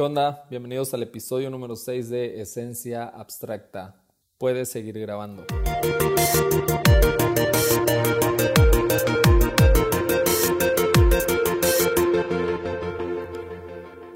[0.00, 0.46] ¿Qué onda?
[0.48, 4.02] Bienvenidos al episodio número 6 de Esencia Abstracta.
[4.38, 5.44] Puedes seguir grabando.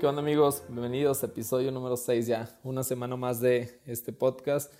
[0.00, 0.62] ¿Qué onda amigos?
[0.70, 2.58] Bienvenidos a episodio número 6 ya.
[2.62, 4.72] Una semana más de este podcast.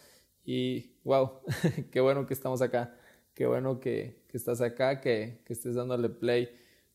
[0.43, 1.43] Y wow,
[1.93, 2.97] qué bueno que estamos acá.
[3.35, 6.49] Qué bueno que, estás acá, que, que estés dándole play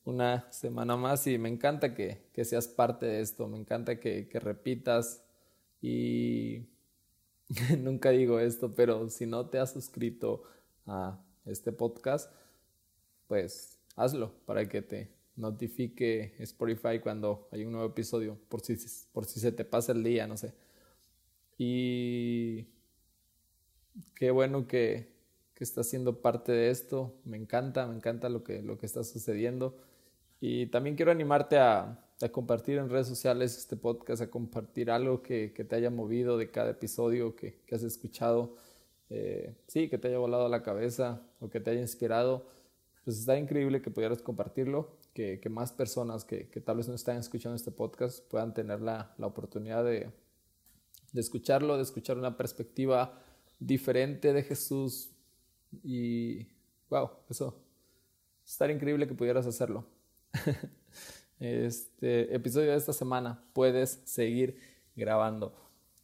[0.09, 5.23] una semana más y me encanta que, seas parte de esto, me encanta que, repitas
[5.81, 6.65] y
[7.77, 10.43] nunca digo esto, pero si no te has suscrito
[10.85, 12.31] a este podcast,
[13.27, 18.75] pues hazlo para que te notifique Spotify cuando hay un nuevo episodio, por si,
[19.13, 20.53] por si se te pasa el día, no sé.
[21.57, 22.67] Y
[24.15, 25.13] qué bueno que,
[25.55, 29.03] que estás siendo parte de esto, me encanta, me encanta lo que, lo que está
[29.03, 29.77] sucediendo.
[30.41, 35.49] Y también quiero animarte a, compartir en redes sociales este podcast, a compartir algo que,
[35.49, 38.55] te haya movido de cada episodio que, has escuchado.
[39.09, 42.45] Eh, sí, que te haya volado a la cabeza o que te haya inspirado.
[43.03, 47.55] Pues está increíble que pudieras compartirlo, que, más personas que, tal vez no están escuchando
[47.55, 50.11] este podcast puedan tener la, oportunidad de,
[51.11, 53.21] de escucharlo, de escuchar una perspectiva
[53.59, 55.11] diferente de Jesús.
[55.83, 56.47] Y
[56.89, 57.61] wow, eso.
[58.45, 59.85] Estaría increíble que pudieras hacerlo.
[61.39, 64.57] este episodio de esta semana puedes seguir
[64.95, 65.53] grabando.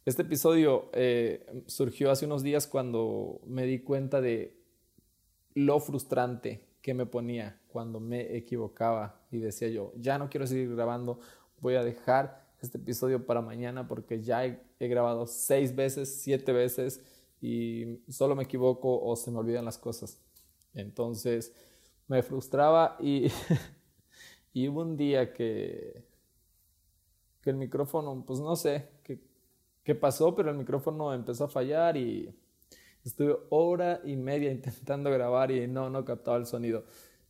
[0.04, 4.56] Este episodio eh, surgió hace unos días cuando me di cuenta de
[5.54, 10.74] lo frustrante que me ponía cuando me equivocaba y decía yo, ya no quiero seguir
[10.74, 11.18] grabando,
[11.60, 16.52] voy a dejar este episodio para mañana porque ya he, he grabado seis veces, siete
[16.52, 17.02] veces
[17.40, 20.20] y solo me equivoco o se me olvidan las cosas.
[20.72, 21.52] Entonces
[22.06, 23.28] me frustraba y
[24.56, 26.02] Y hubo un día que,
[27.42, 28.88] que el micrófono, pues no sé
[29.84, 32.34] qué, pasó, pero el micrófono empezó a fallar y
[33.04, 36.84] estuve hora y media intentando grabar y no, no captaba el sonido.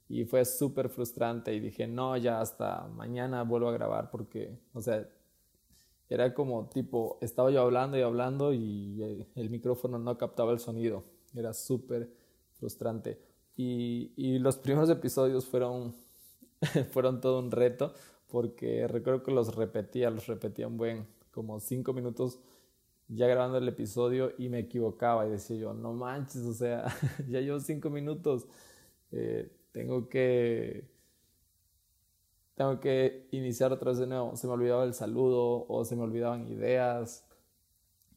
[0.09, 4.81] Y fue súper frustrante y dije, no, ya hasta mañana vuelvo a grabar porque, o
[4.81, 5.05] sea,
[6.09, 11.03] era como tipo, estaba yo hablando y hablando y el micrófono no captaba el sonido.
[11.35, 12.09] Era súper
[12.53, 13.21] frustrante.
[13.57, 16.06] Y, y los primeros episodios fueron
[16.93, 17.93] fueron todo un reto
[18.29, 22.41] porque recuerdo que los repetía, los repetía un buen, como cinco minutos
[23.09, 26.87] ya grabando el episodio y me equivocaba y decía yo, no manches, o sea,
[27.29, 28.47] ya llevo cinco minutos,
[29.13, 30.89] eh, tengo que,
[32.55, 36.03] tengo que iniciar otra vez de nuevo, se me olvidaba el saludo o se me
[36.03, 37.25] olvidaban ideas,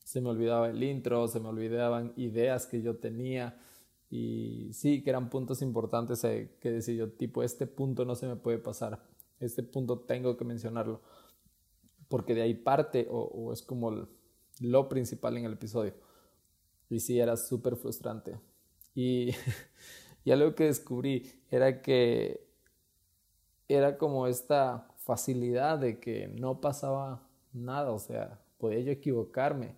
[0.03, 3.59] se me olvidaba el intro, se me olvidaban ideas que yo tenía
[4.09, 8.27] y sí, que eran puntos importantes eh, que decía yo, tipo, este punto no se
[8.27, 9.03] me puede pasar,
[9.39, 11.01] este punto tengo que mencionarlo,
[12.07, 14.07] porque de ahí parte o, es como
[14.61, 15.93] lo principal en el episodio.
[16.89, 18.39] Y sí, era súper frustrante.
[18.95, 19.29] Y,
[20.25, 22.49] y algo que descubrí era que
[23.67, 29.75] era como esta facilidad de que no pasaba nada, o sea, podía yo equivocarme,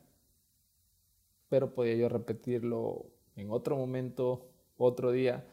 [1.50, 3.06] pero podía yo repetirlo
[3.42, 4.48] en otro momento,
[4.78, 5.46] otro día.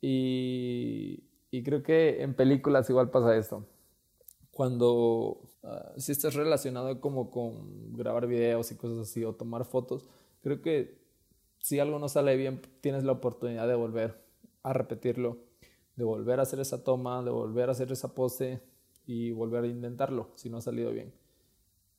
[0.00, 1.24] Y,
[1.64, 3.64] creo que en películas igual pasa esto.
[4.50, 10.08] Cuando ah, si estás relacionado como con grabar videos y cosas así o tomar fotos,
[10.42, 10.98] creo que
[11.58, 14.22] si algo no sale bien, tienes la oportunidad de volver
[14.62, 15.38] a repetirlo,
[15.96, 18.60] de volver a hacer esa toma, de volver a hacer esa pose
[19.06, 21.12] y volver a intentarlo si no ha salido bien.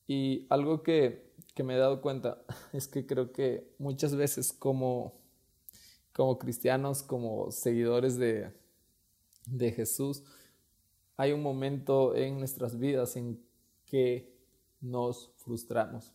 [0.07, 1.26] Y algo que,
[1.63, 5.13] me he dado cuenta es que creo que muchas veces como,
[6.13, 8.51] como cristianos, como seguidores de,
[9.45, 10.23] de Jesús,
[11.15, 13.43] hay un momento en nuestras vidas en
[13.85, 14.35] que
[14.81, 16.13] nos frustramos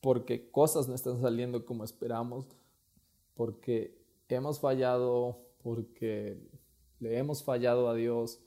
[0.00, 2.46] porque cosas no están saliendo como esperamos,
[3.34, 3.98] porque
[4.28, 6.38] hemos fallado, porque
[7.00, 8.40] le hemos fallado a Dios,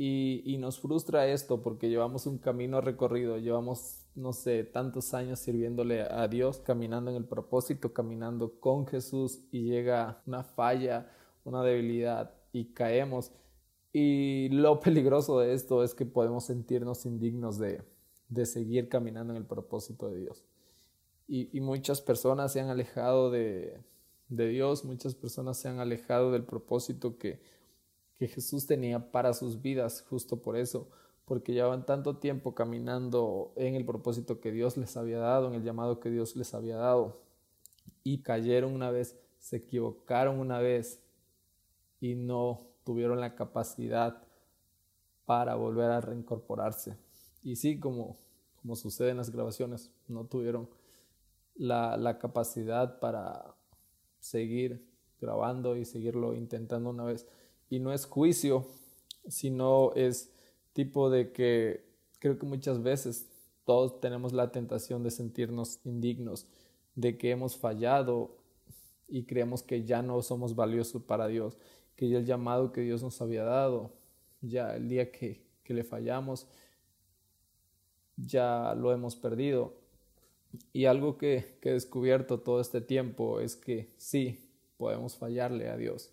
[0.00, 6.02] y, nos frustra esto porque llevamos un camino recorrido, llevamos, no sé, tantos años sirviéndole
[6.02, 11.10] a Dios, caminando en el propósito, caminando con Jesús y llega una falla,
[11.44, 13.32] una debilidad y caemos.
[13.92, 17.84] Y lo peligroso de esto es que podemos sentirnos indignos de,
[18.44, 20.44] seguir caminando en el propósito de Dios.
[21.26, 23.82] Y, muchas personas se han alejado de,
[24.28, 27.40] de Dios, muchas personas se han alejado del propósito que
[28.18, 30.90] que Jesús tenía para sus vidas, justo por eso,
[31.28, 35.62] porque llevaban tanto tiempo caminando en el propósito que Dios les había dado, en el
[35.62, 37.20] llamado que Dios les había dado,
[38.02, 41.02] y cayeron una vez, se equivocaron una vez
[42.00, 44.22] y no tuvieron la capacidad
[45.26, 46.96] para volver a reincorporarse.
[47.42, 48.16] Y sí, como,
[48.62, 50.70] como sucede en las grabaciones, no tuvieron
[51.54, 53.54] la, la capacidad para
[54.18, 54.88] seguir
[55.20, 57.26] grabando y seguirlo intentando una vez.
[57.68, 58.64] Y no es juicio,
[59.28, 60.32] sino es
[60.78, 61.84] tipo de que
[62.20, 63.28] creo que muchas veces
[63.64, 66.46] todos tenemos la tentación de sentirnos indignos,
[66.94, 68.36] de que hemos fallado
[69.08, 71.58] y creemos que ya no somos valiosos para Dios,
[71.96, 73.90] que ya el llamado que Dios nos había dado,
[74.40, 76.46] ya el día que, que le fallamos,
[78.16, 79.74] ya lo hemos perdido.
[80.72, 85.76] Y algo que, que he descubierto todo este tiempo es que sí, podemos fallarle a
[85.76, 86.12] Dios,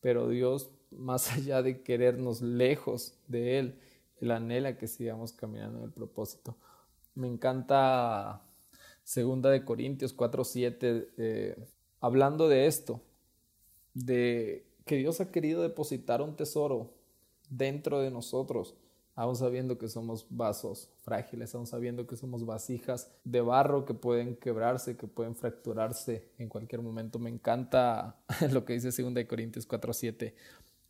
[0.00, 3.78] pero Dios, más allá de querernos lejos de Él,
[4.20, 6.56] Él anhela que sigamos caminando en el propósito.
[7.14, 8.42] Me encanta
[9.04, 11.56] Segunda de Corintios 4:7, eh,
[12.00, 13.00] hablando de esto,
[13.94, 16.92] de que Dios ha querido depositar un tesoro
[17.48, 18.76] dentro de nosotros
[19.16, 24.36] aún sabiendo que somos vasos frágiles, aún sabiendo que somos vasijas de barro que pueden
[24.36, 27.18] quebrarse, que pueden fracturarse en cualquier momento.
[27.18, 28.18] Me encanta
[28.52, 30.34] lo que dice 2 Corintios 4:7.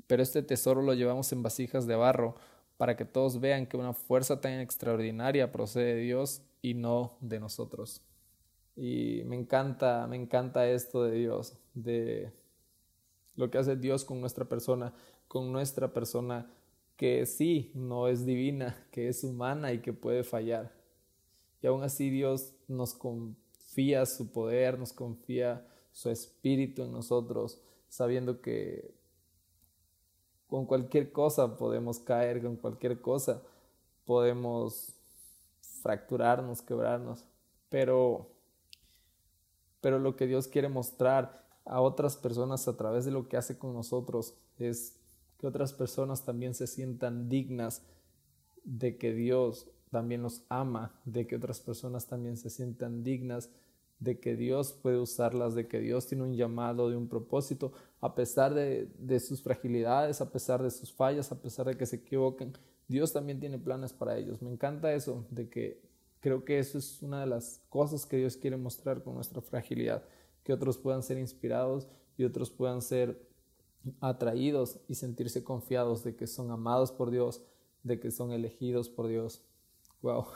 [0.07, 2.37] Pero este tesoro lo llevamos en vasijas de barro
[2.77, 7.41] para que todos vean que una fuerza tan extraordinaria procede de Dios y no de
[7.41, 8.03] nosotros.
[8.77, 12.33] Y me encanta, me encanta esto de Dios, de
[13.35, 14.93] lo que hace Dios con nuestra persona,
[15.29, 16.51] con nuestra persona
[16.97, 20.73] que sí, no es divina, que es humana y que puede fallar.
[21.63, 28.41] Y aún así Dios nos confía su poder, nos confía su espíritu en nosotros, sabiendo
[28.41, 28.95] que
[30.49, 33.43] con cualquier cosa podemos caer, con cualquier cosa
[34.05, 34.95] podemos
[35.83, 37.25] fracturarnos, quebrarnos,
[37.69, 38.31] pero
[39.81, 43.57] pero lo que Dios quiere mostrar a otras personas a través de lo que hace
[43.57, 44.99] con nosotros es
[45.39, 47.83] que otras personas también se sientan dignas
[48.65, 53.51] de que Dios también los ama, de que otras personas también se sientan dignas
[53.99, 58.15] de que Dios puede usarlas, de que Dios tiene un llamado, de un propósito, a
[58.15, 61.97] pesar de, de, sus fragilidades, a pesar de sus fallas, a pesar de que se
[61.97, 62.53] equivoquen,
[62.89, 64.43] Dios también tiene planes para ellos.
[64.43, 65.81] Me encanta eso, de que
[66.21, 70.05] creo que eso es una de las cosas que Dios quiere mostrar con nuestra fragilidad,
[70.45, 73.27] que otros puedan ser inspirados y otros puedan ser
[74.01, 77.43] atraídos y sentirse confiados de que son amados por Dios,
[77.83, 79.43] de que son elegidos por Dios.
[80.03, 80.27] Wow.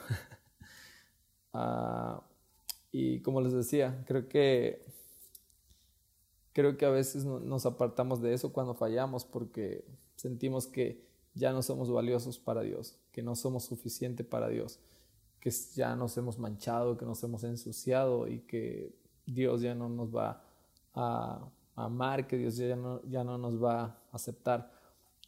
[2.91, 4.81] y como les decía, creo que
[6.53, 9.85] creo que a veces nos apartamos de eso cuando fallamos porque
[10.15, 11.01] sentimos que
[11.33, 14.79] ya no somos valiosos para Dios, que no somos suficiente para Dios,
[15.39, 18.93] que ya nos hemos manchado, que nos hemos ensuciado y que
[19.25, 20.43] Dios ya no nos va
[20.93, 24.71] a amar, que Dios ya no, ya no nos va a aceptar.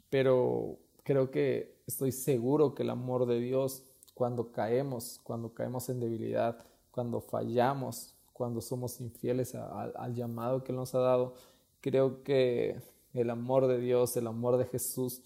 [0.09, 3.83] Pero creo que estoy seguro que el amor de Dios,
[4.13, 10.77] cuando caemos, cuando caemos en debilidad, cuando fallamos, cuando somos infieles al llamado que Él
[10.77, 11.33] nos ha dado,
[11.81, 12.81] creo que
[13.13, 15.21] el amor de Dios, el amor de Jesús,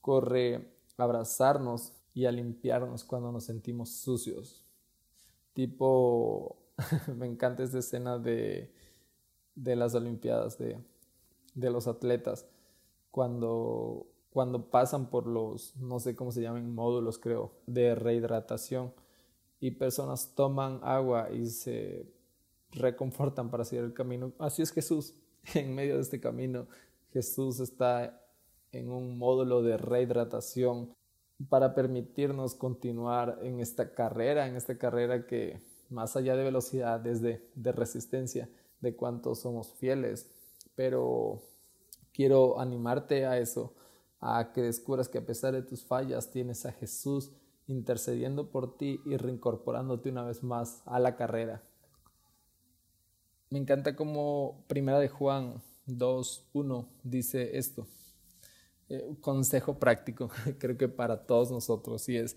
[0.00, 4.64] corre a abrazarnos y a limpiarnos cuando nos sentimos sucios.
[5.54, 6.56] Tipo,
[7.16, 8.70] me encanta esta escena de
[9.54, 10.78] de las Olimpiadas, de,
[11.54, 12.46] de los atletas,
[13.10, 18.92] cuando, cuando pasan por los, no sé cómo se llaman, módulos creo, de rehidratación
[19.62, 22.04] y personas toman agua y se
[22.72, 24.32] reconfortan para seguir el camino.
[24.38, 25.14] Así es Jesús.
[25.54, 26.66] En medio de este camino,
[27.12, 28.20] Jesús está
[28.72, 30.92] en un módulo de rehidratación
[31.48, 35.60] para permitirnos continuar en esta carrera, en esta carrera que
[35.90, 38.48] más allá de velocidad es de, de resistencia
[38.80, 40.28] de cuánto somos fieles,
[40.74, 41.40] pero
[42.12, 43.74] quiero animarte a eso,
[44.20, 47.32] a que descubras que a pesar de tus fallas tienes a Jesús
[47.66, 51.62] intercediendo por ti y reincorporándote una vez más a la carrera.
[53.50, 57.86] Me encanta como Primera de Juan 2.1 dice esto.
[58.88, 62.36] Eh, consejo práctico, creo que para todos nosotros, y es,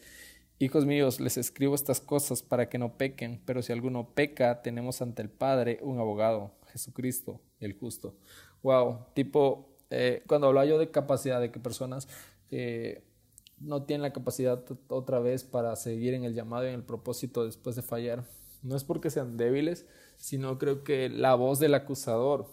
[0.58, 5.02] Hijos míos, les escribo estas cosas para que no pequen, pero si alguno peca, tenemos
[5.02, 8.16] ante el Padre un abogado, Jesucristo, el justo.
[8.64, 12.08] Wow, tipo, eh, cuando hablaba yo de capacidad, de que personas
[12.52, 13.04] eh,
[13.60, 17.46] no tienen la capacidad otra vez para seguir en el llamado y en el propósito
[17.46, 18.26] después de fallar,
[18.62, 19.86] no es porque sean débiles,
[20.18, 22.48] sino creo que la voz del acusador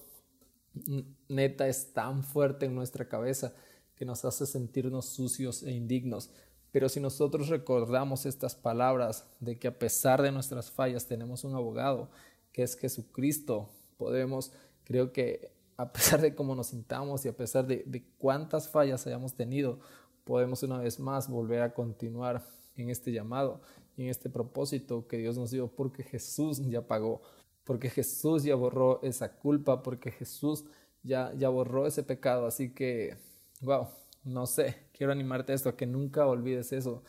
[1.29, 3.55] neta es tan fuerte en nuestra cabeza
[3.95, 6.31] que nos hace sentirnos sucios e indignos.
[6.71, 11.55] Pero si nosotros recordamos estas palabras de que a pesar de nuestras fallas tenemos un
[11.55, 12.11] abogado,
[12.53, 14.53] que es Jesucristo, podemos,
[14.85, 19.07] creo que a pesar de cómo nos sintamos y a pesar de, de cuántas fallas
[19.07, 19.81] hayamos tenido,
[20.25, 22.43] podemos una vez más volver a continuar
[22.77, 23.61] en este llamado
[23.97, 27.23] y en este propósito que Dios nos dio porque Jesús ya pagó,
[27.65, 30.65] porque Jesús ya borró esa culpa, porque Jesús
[31.03, 32.47] ya, ya borró ese pecado.
[32.47, 33.17] Así que,
[33.61, 33.89] wow,
[34.25, 37.03] no sé, quiero animarte a esto, a que nunca olvides eso,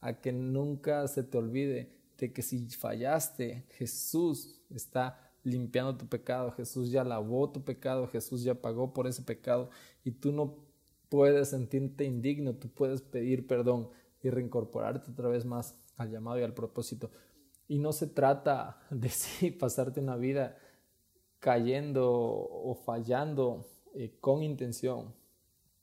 [0.00, 6.50] a que nunca se te olvide de que si fallaste, Jesús está limpiando tu pecado,
[6.52, 9.70] Jesús ya lavó tu pecado, Jesús ya pagó por ese pecado
[10.04, 10.67] y tú no
[11.08, 13.90] puedes sentirte indigno, tú puedes pedir perdón
[14.22, 17.10] y reincorporarte otra vez más al llamado y al propósito.
[17.66, 20.58] Y no se trata de sí pasarte una vida
[21.38, 25.14] cayendo o fallando eh, con intención.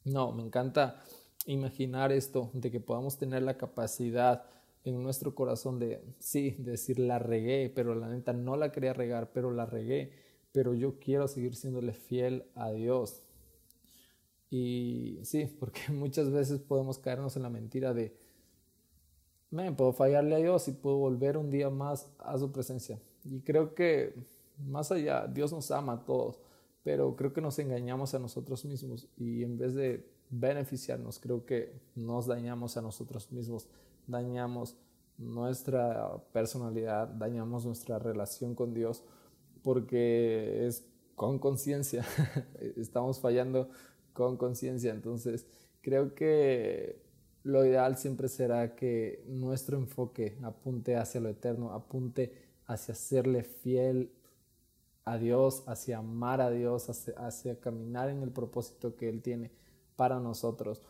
[0.03, 1.01] No, me encanta
[1.45, 4.45] imaginar esto, de que podamos tener la capacidad
[4.83, 9.31] en nuestro corazón de, sí, decir la regué, pero la neta no la quería regar,
[9.31, 10.11] pero la regué,
[10.51, 13.23] pero yo quiero seguir siéndole fiel a Dios.
[14.49, 18.15] Y sí, porque muchas veces podemos caernos en la mentira de,
[19.51, 22.99] me puedo fallarle a Dios y puedo volver un día más a su presencia.
[23.23, 24.13] Y creo que
[24.65, 26.39] más allá, Dios nos ama a todos,
[26.83, 31.73] pero creo que nos engañamos a nosotros mismos y en vez de beneficiarnos, creo que
[31.95, 33.67] nos dañamos a nosotros mismos
[34.07, 34.75] dañamos
[35.17, 39.03] nuestra personalidad, dañamos nuestra relación con Dios,
[39.63, 40.85] porque es
[41.15, 42.05] con conciencia,
[42.77, 43.69] estamos fallando
[44.15, 44.91] con conciencia.
[44.91, 45.45] Entonces,
[45.81, 47.03] creo que
[47.43, 52.33] lo ideal siempre será que nuestro enfoque apunte hacia lo eterno, apunte
[52.65, 54.11] hacia serle fiel
[55.03, 59.51] a Dios, hacia amar a Dios, hacia, caminar en el propósito que Él tiene
[59.95, 60.81] para nosotros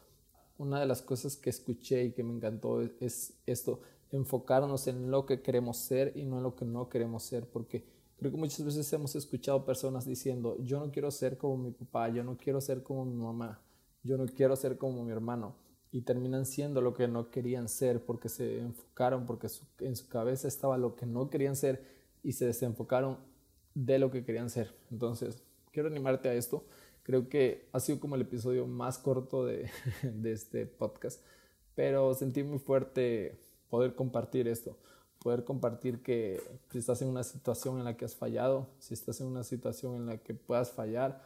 [0.58, 5.26] una de las cosas que escuché y que me encantó es, esto, enfocarnos en lo
[5.26, 7.84] que queremos ser y no en lo que no queremos ser, porque
[8.18, 12.10] creo que muchas veces hemos escuchado personas diciendo, yo no quiero ser como mi papá,
[12.10, 13.62] yo no quiero ser como mi mamá,
[14.04, 15.56] yo no quiero ser como mi hermano,
[15.92, 19.48] y terminan siendo lo que no querían ser porque se enfocaron, porque
[19.80, 21.86] en su cabeza estaba lo que no querían ser
[22.22, 23.18] y se desenfocaron
[23.76, 24.76] de lo que querían ser.
[24.92, 25.42] Entonces,
[25.72, 26.66] quiero animarte a esto.
[27.04, 29.70] Creo que ha sido como el episodio más corto de,
[30.26, 31.22] este podcast,
[31.76, 34.78] pero sentí muy fuerte poder compartir esto,
[35.26, 36.40] poder compartir que
[36.70, 39.96] si estás en una situación en la que has fallado, si estás en una situación
[39.96, 41.24] en la que puedas fallar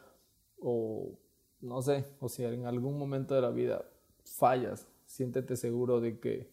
[0.61, 1.19] o
[1.59, 3.83] no sé, o si en algún momento de la vida
[4.23, 6.49] fallas, siéntete seguro de que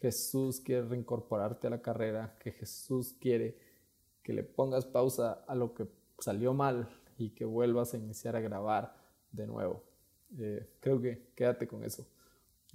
[0.00, 3.58] Jesús quiere reincorporarte a la carrera, que Jesús quiere
[4.22, 5.86] que le pongas pausa a lo que
[6.18, 6.88] salió mal,
[7.18, 8.96] y que vuelvas a iniciar a grabar
[9.32, 9.82] de nuevo.
[10.38, 12.06] Eh, creo que quédate con eso.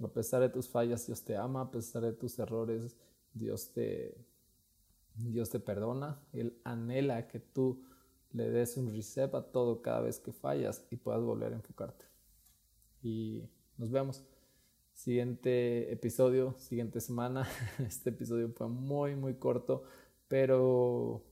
[0.00, 2.96] A pesar de tus fallas, Dios te ama, a pesar de tus errores,
[3.34, 4.16] Dios te,
[5.14, 6.20] Dios te perdona.
[6.32, 7.84] Él anhela que tú
[8.32, 12.06] le des un reset a todo cada vez que fallas y puedas volver a enfocarte.
[13.02, 14.24] Y nos vemos.
[14.94, 17.46] Siguiente episodio, siguiente semana.
[17.78, 19.84] Este episodio fue muy, muy corto,
[20.28, 21.24] pero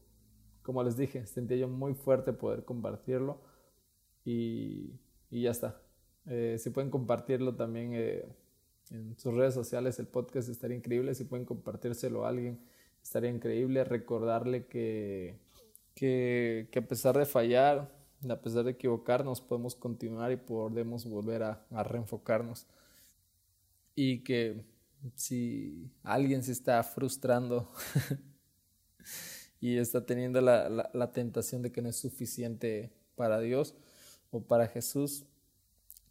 [0.63, 3.41] como les dije, sentía yo muy fuerte poder compartirlo
[4.25, 4.99] y,
[5.31, 5.83] ya está.
[6.27, 8.25] Eh, si pueden compartirlo también eh,
[8.91, 11.15] en sus redes sociales, el podcast estaría increíble.
[11.15, 12.61] Si pueden compartírselo a alguien,
[13.03, 13.85] estaría increíble.
[13.85, 15.39] Recordarle que,
[15.95, 17.91] que, a pesar de fallar,
[18.29, 22.67] a pesar de equivocarnos, podemos continuar y podemos volver a, a reenfocarnos.
[23.95, 24.65] Y que
[25.15, 27.71] si alguien se está frustrando
[29.61, 33.75] y está teniendo la, tentación de que no es suficiente para Dios
[34.31, 35.27] o para Jesús,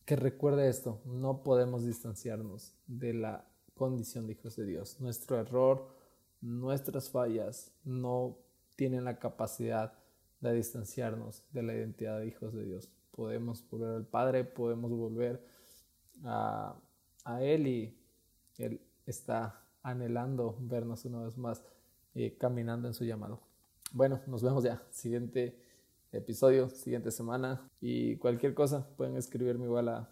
[0.10, 5.00] que recuerde esto, no podemos distanciarnos de la condición de hijos de Dios.
[5.00, 5.88] Nuestro error,
[6.42, 8.36] nuestras fallas no
[8.76, 9.94] tienen la capacidad
[10.42, 12.90] de distanciarnos de la identidad de hijos de Dios.
[13.12, 15.46] Podemos volver al Padre, podemos volver
[16.24, 16.76] a,
[17.42, 17.96] Él y
[18.58, 21.62] Él está anhelando vernos una vez más
[22.16, 23.42] eh, caminando en su llamado.
[23.92, 24.82] Bueno, nos vemos ya.
[24.90, 25.69] Siguiente
[26.12, 27.70] episodio, siguiente semana.
[27.82, 30.10] Y cualquier cosa pueden escribirme igual a,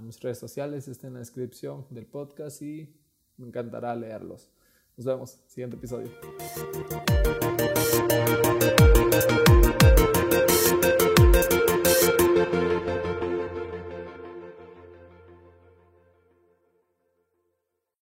[0.00, 0.86] mis redes sociales.
[0.86, 2.94] Está en la descripción del podcast y
[3.36, 4.48] me encantará leerlos.
[4.96, 5.40] Nos vemos.
[5.48, 6.08] Siguiente episodio.